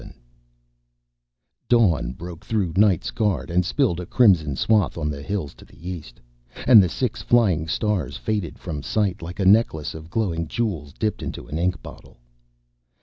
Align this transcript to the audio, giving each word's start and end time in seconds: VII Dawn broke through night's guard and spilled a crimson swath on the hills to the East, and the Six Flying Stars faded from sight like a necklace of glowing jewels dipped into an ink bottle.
VII 0.01 0.15
Dawn 1.69 2.11
broke 2.13 2.43
through 2.43 2.73
night's 2.75 3.11
guard 3.11 3.51
and 3.51 3.63
spilled 3.63 3.99
a 3.99 4.07
crimson 4.07 4.55
swath 4.55 4.97
on 4.97 5.11
the 5.11 5.21
hills 5.21 5.53
to 5.53 5.63
the 5.63 5.87
East, 5.87 6.19
and 6.65 6.81
the 6.81 6.89
Six 6.89 7.21
Flying 7.21 7.67
Stars 7.67 8.17
faded 8.17 8.57
from 8.57 8.81
sight 8.81 9.21
like 9.21 9.39
a 9.39 9.45
necklace 9.45 9.93
of 9.93 10.09
glowing 10.09 10.47
jewels 10.47 10.91
dipped 10.91 11.21
into 11.21 11.45
an 11.45 11.59
ink 11.59 11.83
bottle. 11.83 12.17